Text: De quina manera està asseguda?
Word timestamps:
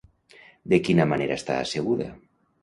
De 0.73 0.79
quina 0.87 1.05
manera 1.11 1.37
està 1.43 1.59
asseguda? 1.67 2.09